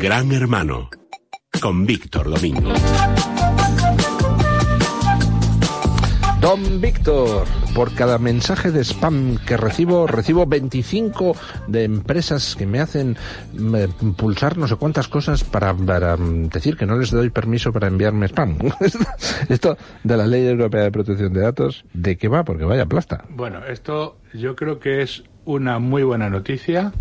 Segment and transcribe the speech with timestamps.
[0.00, 0.88] Gran Hermano
[1.60, 2.72] con Víctor Domingo.
[6.40, 11.36] Don Víctor, por cada mensaje de spam que recibo, recibo 25
[11.66, 13.18] de empresas que me hacen
[13.52, 17.70] mm, pulsar no sé cuántas cosas para, para mm, decir que no les doy permiso
[17.70, 18.56] para enviarme spam.
[19.50, 22.42] esto de la Ley Europea de Protección de Datos, ¿de qué va?
[22.42, 23.26] Porque vaya plasta.
[23.28, 26.94] Bueno, esto yo creo que es una muy buena noticia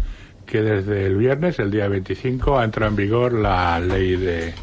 [0.49, 4.53] que desde el viernes, el día 25, ha entrado en vigor la ley de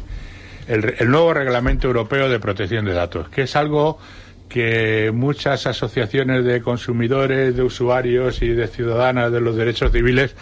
[0.67, 3.97] el, el nuevo reglamento europeo de protección de datos, que es algo
[4.49, 10.35] que muchas asociaciones de consumidores, de usuarios y de ciudadanas de los derechos civiles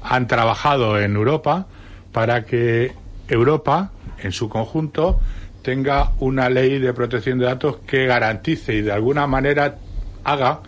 [0.00, 1.66] han trabajado en Europa
[2.12, 2.92] para que
[3.28, 3.90] Europa,
[4.22, 5.18] en su conjunto,
[5.62, 9.76] tenga una ley de protección de datos que garantice y de alguna manera
[10.22, 10.60] haga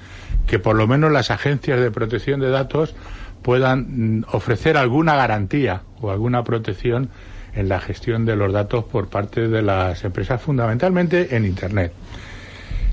[0.49, 2.95] que por lo menos las agencias de protección de datos
[3.46, 7.10] puedan mm, ofrecer alguna garantía o alguna protección
[7.54, 11.93] en la gestión de los datos por parte de las empresas, fundamentalmente en Internet.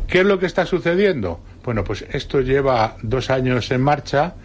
[0.06, 1.40] ¿Qué es lo que está sucediendo?
[1.64, 4.36] Bueno, pues esto lleva dos años en marcha,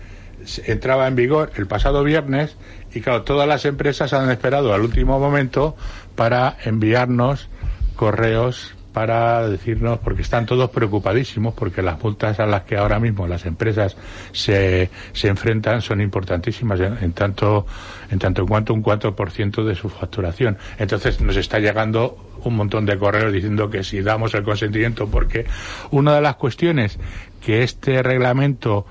[0.64, 2.56] entraba en vigor el pasado viernes
[2.94, 5.76] y claro, todas las empresas han esperado al último momento
[6.16, 7.50] para enviarnos
[7.96, 13.26] correos para decirnos, porque están todos preocupadísimos, porque las multas a las que ahora mismo
[13.26, 13.96] las empresas
[14.32, 17.66] se, se enfrentan son importantísimas, en, tanto,
[18.10, 20.58] en tanto en cuanto un 4% de su facturación.
[20.78, 25.44] Entonces nos está llegando un montón de correos diciendo que si damos el consentimiento, porque
[25.90, 26.98] una de las cuestiones
[27.44, 28.86] que este reglamento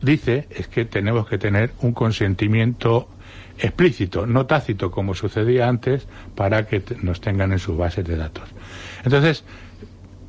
[0.00, 3.08] dice es que tenemos que tener un consentimiento
[3.58, 8.48] explícito, no tácito como sucedía antes, para que nos tengan en sus bases de datos.
[9.04, 9.44] Entonces,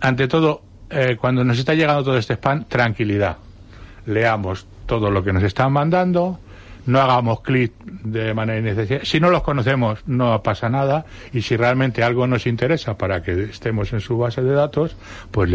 [0.01, 3.37] ante todo, eh, cuando nos está llegando todo este spam, tranquilidad.
[4.05, 6.39] Leamos todo lo que nos están mandando,
[6.85, 9.05] no hagamos clic de manera innecesaria.
[9.05, 11.05] Si no los conocemos, no pasa nada.
[11.31, 14.95] Y si realmente algo nos interesa para que estemos en su base de datos,
[15.31, 15.49] pues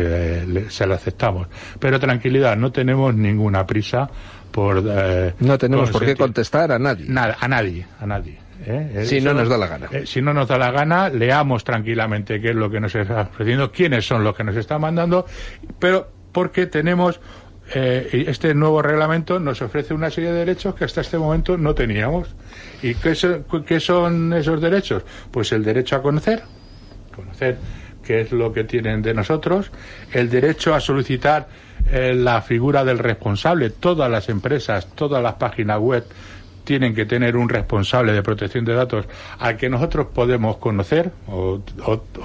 [0.72, 1.48] se lo aceptamos.
[1.78, 4.10] Pero tranquilidad, no tenemos ninguna prisa
[4.50, 4.82] por.
[4.86, 7.06] Eh, no tenemos por qué contestar a nadie.
[7.08, 8.38] Nada, a nadie, a nadie.
[8.64, 9.04] ¿eh?
[9.06, 9.88] Si no nos da la gana.
[9.90, 13.22] Eh, si no nos da la gana, leamos tranquilamente qué es lo que nos está
[13.22, 15.26] ofreciendo, quiénes son los que nos están mandando,
[15.78, 17.20] pero porque tenemos
[17.74, 21.74] eh, este nuevo reglamento nos ofrece una serie de derechos que hasta este momento no
[21.74, 22.34] teníamos.
[22.82, 25.02] ¿Y qué son, qué son esos derechos?
[25.30, 26.42] Pues el derecho a conocer,
[27.14, 27.58] conocer
[28.08, 29.70] qué es lo que tienen de nosotros,
[30.14, 31.46] el derecho a solicitar
[31.92, 36.04] la figura del responsable, todas las empresas, todas las páginas web
[36.64, 39.04] tienen que tener un responsable de protección de datos
[39.38, 41.60] al que nosotros podemos conocer o,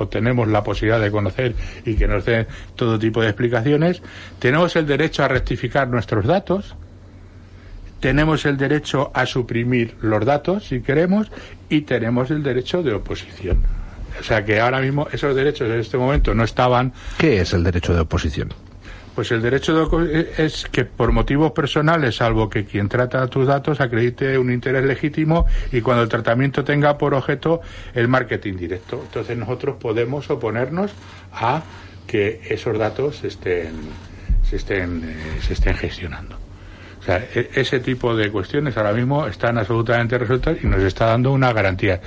[0.09, 1.53] tenemos la posibilidad de conocer
[1.85, 4.01] y que nos den todo tipo de explicaciones.
[4.39, 6.75] Tenemos el derecho a rectificar nuestros datos.
[7.99, 11.29] Tenemos el derecho a suprimir los datos si queremos
[11.67, 13.82] y tenemos el derecho de oposición.
[14.19, 16.93] O sea que ahora mismo esos derechos en este momento no estaban.
[17.17, 18.53] ¿Qué es el derecho de oposición?
[19.15, 23.79] Pues el derecho de, es que por motivos personales, salvo que quien trata tus datos
[23.79, 27.61] acredite un interés legítimo y cuando el tratamiento tenga por objeto
[27.93, 29.01] el marketing directo.
[29.05, 30.91] Entonces nosotros podemos oponernos
[31.31, 31.61] a
[32.07, 33.73] que esos datos estén,
[34.49, 36.42] se, estén, eh, se estén gestionando.
[37.03, 41.07] O sea, e, ese tipo de cuestiones ahora mismo están absolutamente resueltas y nos está
[41.07, 41.99] dando una garantía.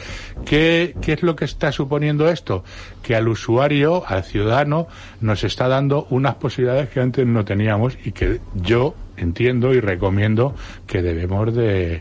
[0.46, 2.64] ¿Qué, ¿Qué es lo que está suponiendo esto?
[3.02, 4.88] Que al usuario, al ciudadano,
[5.20, 10.54] nos está dando unas posibilidades que antes no teníamos y que yo entiendo y recomiendo
[10.86, 12.00] que debemos de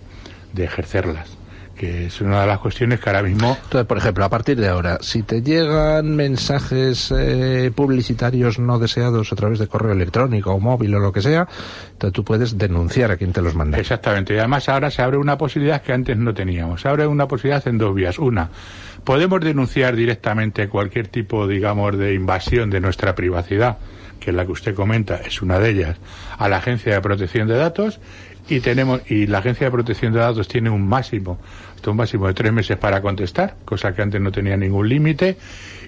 [0.56, 1.38] ejercerlas
[1.76, 3.58] que es una de las cuestiones que ahora mismo...
[3.64, 9.32] Entonces, por ejemplo, a partir de ahora, si te llegan mensajes eh, publicitarios no deseados
[9.32, 11.48] a través de correo electrónico o móvil o lo que sea,
[11.92, 13.78] entonces tú puedes denunciar a quien te los manda.
[13.78, 16.82] Exactamente, y además ahora se abre una posibilidad que antes no teníamos.
[16.82, 18.18] Se abre una posibilidad en dos vías.
[18.20, 18.50] Una,
[19.06, 23.78] podemos denunciar directamente cualquier tipo, digamos, de invasión de nuestra privacidad,
[24.20, 25.98] que es la que usted comenta, es una de ellas,
[26.38, 28.02] a la Agencia de Protección de Datos
[28.48, 31.40] y tenemos y la agencia de protección de datos tiene un máximo
[31.88, 35.38] un máximo de tres meses para contestar cosa que antes no tenía ningún límite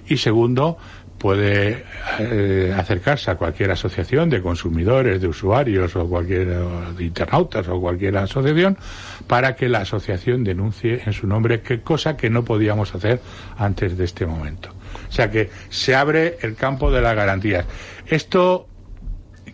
[0.06, 0.78] y segundo
[1.18, 1.84] puede
[2.20, 6.48] eh, acercarse a cualquier asociación de consumidores, de usuarios o cualquier
[6.96, 8.78] de internautas o cualquier asociación
[9.26, 13.20] para que la asociación denuncie en su nombre qué cosa que no podíamos hacer
[13.56, 14.70] antes de este momento.
[15.08, 17.66] O sea que se abre el campo de las garantías.
[18.06, 18.68] Esto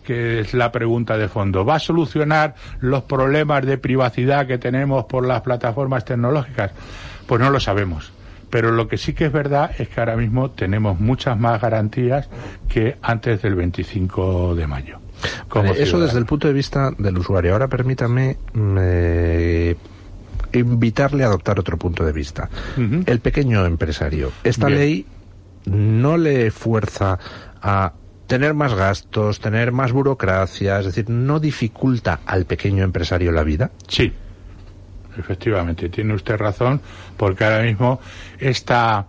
[0.04, 1.64] que es la pregunta de fondo.
[1.64, 6.72] ¿Va a solucionar los problemas de privacidad que tenemos por las plataformas tecnológicas?
[7.26, 8.13] Pues no lo sabemos.
[8.54, 12.28] Pero lo que sí que es verdad es que ahora mismo tenemos muchas más garantías
[12.68, 15.00] que antes del 25 de mayo.
[15.76, 17.54] eso desde el punto de vista del usuario.
[17.54, 18.36] Ahora permítame
[20.52, 22.48] invitarle a adoptar otro punto de vista.
[22.76, 24.30] El pequeño empresario.
[24.44, 25.04] Esta ley
[25.64, 27.18] no le fuerza
[27.60, 27.92] a
[28.28, 33.72] tener más gastos, tener más burocracia, es decir, no dificulta al pequeño empresario la vida.
[33.88, 34.12] Sí,
[35.18, 36.80] efectivamente, tiene usted razón,
[37.16, 38.00] porque ahora mismo
[38.38, 39.06] esta,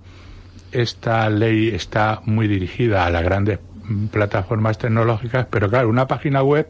[0.71, 3.59] esta ley está muy dirigida a las grandes
[4.11, 6.67] plataformas tecnológicas, pero claro, una página web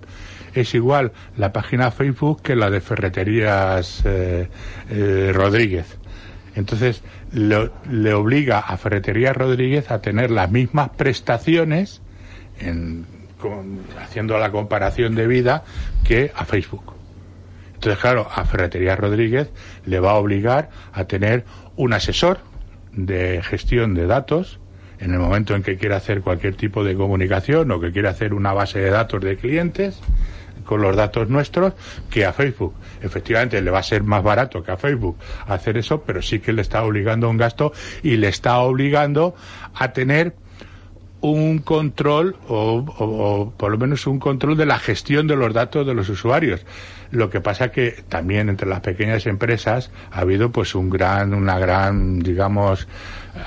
[0.53, 4.49] es igual la página Facebook que la de Ferreterías eh,
[4.89, 5.97] eh, Rodríguez.
[6.55, 7.03] Entonces,
[7.33, 12.01] le obliga a Ferreterías Rodríguez a tener las mismas prestaciones,
[12.59, 13.05] en,
[14.01, 15.65] haciendo la comparación de vida,
[16.05, 16.94] que a Facebook.
[17.85, 19.51] Entonces, claro, a Ferreterías Rodríguez
[19.85, 21.45] le va a obligar a tener
[21.75, 22.39] un asesor
[22.91, 24.59] de gestión de datos
[24.97, 28.33] en el momento en que quiera hacer cualquier tipo de comunicación o que quiera hacer
[28.33, 30.01] una base de datos de clientes
[30.65, 31.73] con los datos nuestros
[32.09, 32.73] que a Facebook.
[33.03, 36.53] Efectivamente, le va a ser más barato que a Facebook hacer eso, pero sí que
[36.53, 37.71] le está obligando a un gasto
[38.01, 39.35] y le está obligando
[39.75, 40.33] a tener
[41.31, 45.93] un control o, por lo menos un control de la gestión de los datos de
[45.93, 46.65] los usuarios.
[47.11, 51.57] Lo que pasa que también entre las pequeñas empresas ha habido pues un gran, una
[51.57, 52.87] gran, digamos,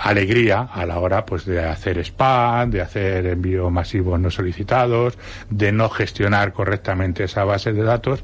[0.02, 5.19] alegría a la hora pues de hacer spam, de hacer envíos masivos no solicitados,
[5.50, 8.22] de no gestionar correctamente esa base de datos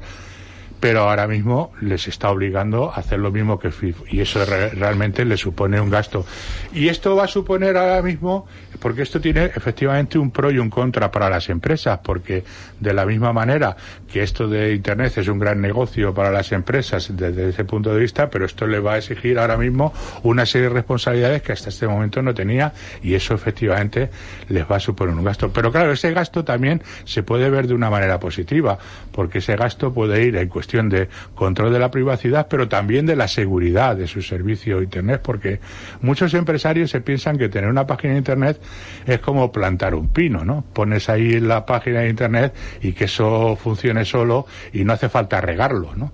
[0.79, 5.25] pero ahora mismo les está obligando a hacer lo mismo que FIF y eso realmente
[5.25, 6.25] le supone un gasto.
[6.73, 8.45] Y esto va a suponer ahora mismo,
[8.79, 12.43] porque esto tiene efectivamente un pro y un contra para las empresas, porque
[12.79, 13.75] de la misma manera
[14.11, 17.99] que esto de Internet es un gran negocio para las empresas desde ese punto de
[17.99, 19.93] vista, pero esto le va a exigir ahora mismo
[20.23, 24.09] una serie de responsabilidades que hasta este momento no tenía y eso efectivamente
[24.49, 25.51] les va a suponer un gasto.
[25.51, 28.77] Pero claro, ese gasto también se puede ver de una manera positiva,
[29.11, 33.15] porque ese gasto puede ir en cuestión de control de la privacidad, pero también de
[33.15, 35.59] la seguridad de su servicio Internet, porque
[36.01, 38.61] muchos empresarios se piensan que tener una página de Internet
[39.05, 40.63] es como plantar un pino, ¿no?
[40.73, 45.41] Pones ahí la página de Internet y que eso funcione solo y no hace falta
[45.41, 46.11] regarlo, ¿no?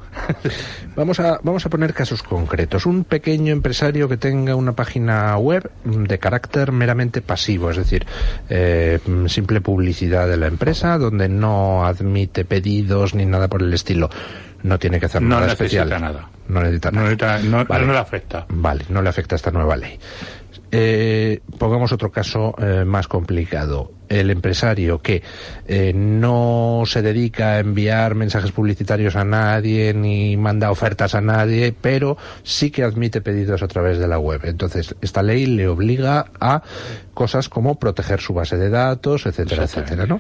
[0.95, 2.86] vamos, a, vamos a poner casos concretos.
[2.86, 8.06] Un pequeño empresario que tenga una página web de carácter meramente pasivo, es decir,
[8.50, 14.09] eh, simple publicidad de la empresa donde no admite pedidos ni nada por el estilo
[14.63, 15.89] no tiene que hacer nada especial.
[15.89, 16.29] Nada.
[16.47, 17.39] No necesita nada.
[17.43, 18.45] No, no, le afecta.
[18.49, 19.97] Vale, no le afecta esta nueva ley.
[20.71, 25.23] Eh, pongamos otro caso eh, más complicado el empresario que
[25.67, 31.73] eh, no se dedica a enviar mensajes publicitarios a nadie ni manda ofertas a nadie,
[31.79, 34.41] pero sí que admite pedidos a través de la web.
[34.43, 36.61] Entonces, esta ley le obliga a
[37.13, 40.19] cosas como proteger su base de datos, etcétera, etcétera, ¿no?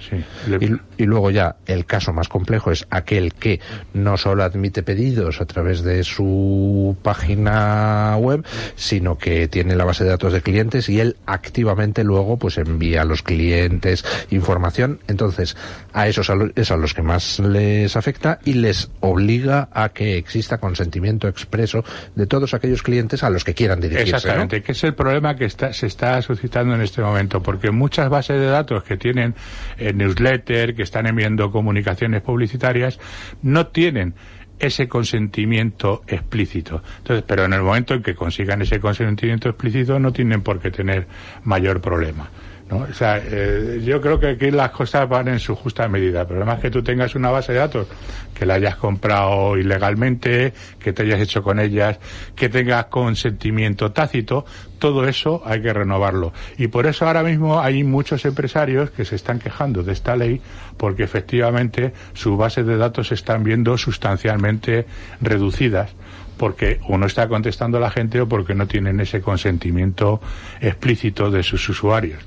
[0.59, 3.59] Y, y, luego ya el caso más complejo es aquel que
[3.93, 8.45] no solo admite pedidos a través de su página web,
[8.75, 13.01] sino que tiene la base de datos de clientes y él activamente luego pues envía
[13.01, 13.80] a los clientes
[14.29, 14.99] información.
[15.07, 15.55] Entonces,
[15.93, 20.59] a esos es a los que más les afecta y les obliga a que exista
[20.59, 21.83] consentimiento expreso
[22.15, 24.15] de todos aquellos clientes a los que quieran dirigirse.
[24.15, 28.39] Exactamente, que es el problema que se está suscitando en este momento, porque muchas bases
[28.39, 29.35] de datos que tienen
[29.77, 32.99] eh, newsletter, que están enviando comunicaciones publicitarias,
[33.41, 34.13] no tienen
[34.61, 36.83] ese consentimiento explícito.
[36.99, 40.69] Entonces, pero en el momento en que consigan ese consentimiento explícito no tienen por qué
[40.69, 41.07] tener
[41.43, 42.29] mayor problema.
[42.71, 46.25] O sea, eh, yo creo que aquí las cosas van en su justa medida.
[46.25, 47.87] pero además que tú tengas una base de datos,
[48.33, 51.99] que la hayas comprado ilegalmente, que te hayas hecho con ellas,
[52.33, 54.45] que tengas consentimiento tácito,
[54.79, 56.31] todo eso hay que renovarlo.
[56.57, 60.41] Y por eso ahora mismo hay muchos empresarios que se están quejando de esta ley
[60.77, 64.85] porque efectivamente sus bases de datos se están viendo sustancialmente
[65.19, 65.93] reducidas
[66.37, 70.21] porque uno está contestando a la gente o porque no tienen ese consentimiento
[70.59, 72.23] explícito de sus usuarios.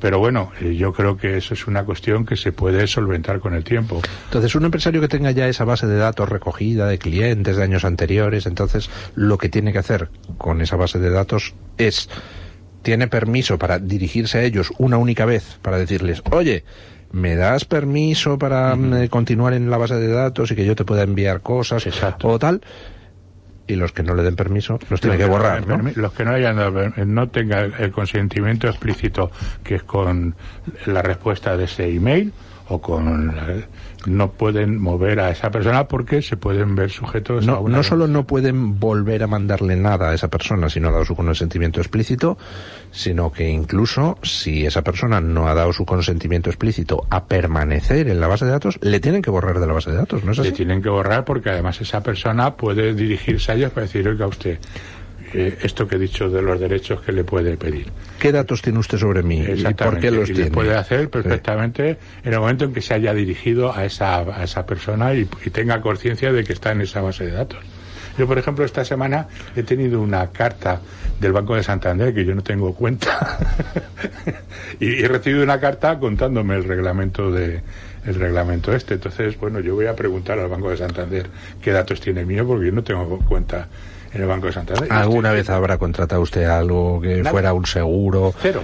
[0.00, 3.54] Pero bueno, eh, yo creo que eso es una cuestión que se puede solventar con
[3.54, 4.02] el tiempo.
[4.26, 7.84] Entonces, un empresario que tenga ya esa base de datos recogida de clientes de años
[7.84, 12.10] anteriores, entonces lo que tiene que hacer con esa base de datos es,
[12.82, 16.64] tiene permiso para dirigirse a ellos una única vez, para decirles, oye,
[17.12, 20.84] ¿me das permiso para mm, continuar en la base de datos y que yo te
[20.84, 21.86] pueda enviar cosas
[22.22, 22.60] o tal?
[23.66, 25.66] Y los que no le den permiso los tiene que, borrar.
[25.66, 25.90] ¿no?
[25.94, 26.56] Los que no hayan
[27.14, 29.30] no tengan el consentimiento explícito
[29.64, 30.34] que es con
[30.86, 32.32] la respuesta de ese email
[32.68, 33.34] o con
[34.06, 37.82] no pueden mover a esa persona porque se pueden ver sujetos no, a una no
[37.82, 41.14] solo no pueden volver a mandarle nada a esa persona si no ha dado su
[41.14, 42.38] consentimiento explícito,
[42.90, 48.20] sino que incluso si esa persona no ha dado su consentimiento explícito a permanecer en
[48.20, 50.38] la base de datos, le tienen que borrar de la base de datos, ¿no es
[50.38, 50.50] así?
[50.50, 54.26] Le tienen que borrar porque además esa persona puede dirigirse a ellos para decir, oiga
[54.26, 54.58] usted,
[55.36, 57.92] eh, esto que he dicho de los derechos que le puede pedir.
[58.18, 60.50] ¿Qué datos tiene usted sobre mí y por qué los y tiene?
[60.50, 64.64] puede hacer perfectamente en el momento en que se haya dirigido a esa, a esa
[64.64, 67.60] persona y, y tenga conciencia de que está en esa base de datos.
[68.18, 70.80] Yo, por ejemplo, esta semana he tenido una carta
[71.20, 73.38] del Banco de Santander que yo no tengo cuenta
[74.80, 77.62] y he recibido una carta contándome el reglamento de
[78.06, 78.94] el reglamento este.
[78.94, 81.26] Entonces, bueno, yo voy a preguntar al Banco de Santander
[81.60, 83.68] qué datos tiene mío porque yo no tengo cuenta
[84.16, 84.92] en el Banco de Santander.
[84.92, 87.30] ¿Alguna vez habrá contratado usted algo que Nada.
[87.30, 88.34] fuera un seguro?
[88.40, 88.62] Cero.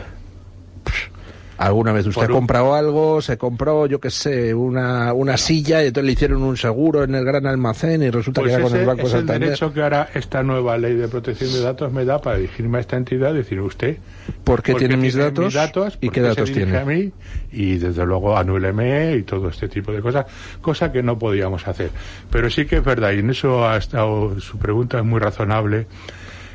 [1.59, 3.21] ¿Alguna vez usted ha comprado algo?
[3.21, 7.15] Se compró, yo qué sé, una, una silla y entonces le hicieron un seguro en
[7.15, 9.83] el gran almacén y resulta Pues que era con el Banco es el derecho que
[9.83, 13.35] ahora esta nueva ley de protección de datos me da para dirigirme a esta entidad
[13.35, 13.99] y decir usted
[14.45, 15.55] ¿Por qué ¿por tiene mis datos?
[16.01, 16.79] ¿Y ¿Por qué datos tiene?
[16.79, 17.13] a mí
[17.53, 20.27] y desde luego anúleme y todo este tipo de cosas,
[20.61, 21.91] cosa que no podíamos hacer.
[22.31, 25.87] Pero sí que es verdad, y en eso ha estado, su pregunta es muy razonable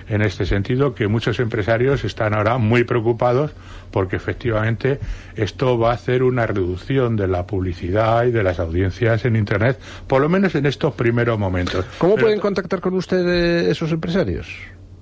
[0.09, 3.51] en este sentido, que muchos empresarios están ahora muy preocupados
[3.91, 4.99] porque efectivamente
[5.35, 9.79] esto va a hacer una reducción de la publicidad y de las audiencias en Internet,
[10.07, 11.85] por lo menos en estos primeros momentos.
[11.97, 14.47] ¿Cómo Pero pueden contactar con usted eh, esos empresarios?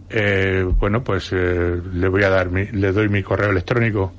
[0.10, 4.14] eh, bueno, pues eh, le voy a dar mi, le doy mi correo electrónico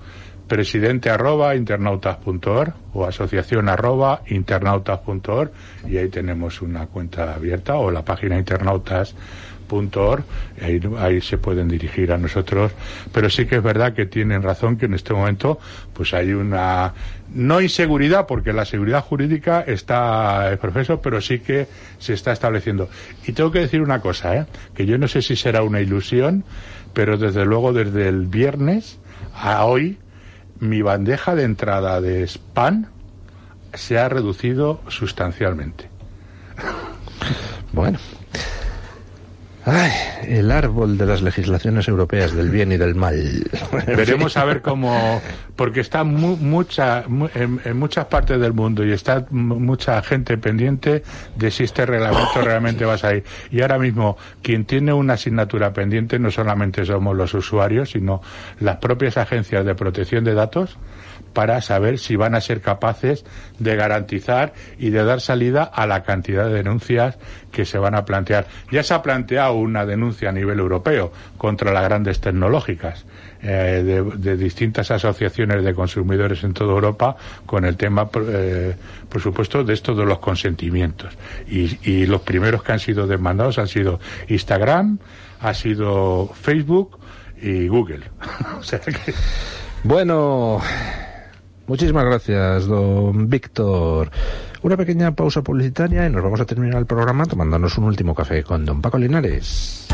[0.46, 5.50] presidente arroba internautas.org o asociación arroba internautas.org
[5.88, 10.24] y ahí tenemos una cuenta abierta o la página internautas.org
[10.62, 12.72] ahí, ahí se pueden dirigir a nosotros.
[13.12, 15.58] Pero sí que es verdad que tienen razón que en este momento
[15.92, 16.94] pues hay una
[17.34, 21.66] no inseguridad porque la seguridad jurídica está es profeso pero sí que
[21.98, 22.88] se está estableciendo.
[23.26, 24.46] Y tengo que decir una cosa ¿eh?
[24.74, 26.44] que yo no sé si será una ilusión
[26.92, 28.98] pero desde luego desde el viernes
[29.34, 29.98] a hoy
[30.60, 32.86] mi bandeja de entrada de spam
[33.74, 35.90] se ha reducido sustancialmente
[37.72, 37.98] Bueno.
[39.68, 39.90] Ay,
[40.28, 43.42] el árbol de las legislaciones europeas del bien y del mal.
[43.84, 45.20] Veremos a ver cómo,
[45.56, 50.00] porque está mu- mucha, mu- en, en muchas partes del mundo y está mu- mucha
[50.02, 51.02] gente pendiente
[51.34, 53.24] de si este reglamento realmente va a salir.
[53.50, 58.22] Y ahora mismo, quien tiene una asignatura pendiente no solamente somos los usuarios, sino
[58.60, 60.78] las propias agencias de protección de datos
[61.32, 63.24] para saber si van a ser capaces
[63.58, 67.18] de garantizar y de dar salida a la cantidad de denuncias
[67.52, 68.46] que se van a plantear.
[68.70, 73.04] Ya se ha planteado una denuncia a nivel europeo contra las grandes tecnológicas
[73.42, 78.76] eh, de, distintas asociaciones de consumidores en toda Europa con el tema, eh,
[79.08, 81.16] por supuesto, de esto de los consentimientos.
[81.48, 84.98] Y, y los primeros que han sido demandados han sido Instagram,
[85.40, 86.98] ha sido Facebook
[87.40, 88.04] y Google.
[89.84, 90.60] Bueno,
[91.68, 94.10] muchísimas gracias, don Víctor.
[94.66, 98.42] Una pequeña pausa publicitaria y nos vamos a terminar el programa tomándonos un último café
[98.42, 99.86] con don Paco Linares.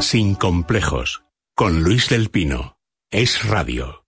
[0.00, 1.22] Sin complejos.
[1.54, 2.78] Con Luis del Pino.
[3.10, 4.06] Es radio.